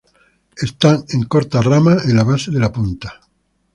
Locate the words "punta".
2.73-3.21